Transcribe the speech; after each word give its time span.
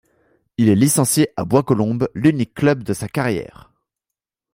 Il 0.57 0.69
est 0.69 0.73
licencié 0.75 1.29
à 1.37 1.45
Bois-Colombes, 1.45 2.09
l'unique 2.15 2.55
club 2.55 2.81
de 2.81 2.91
sa 2.91 3.07
carrière. 3.07 3.71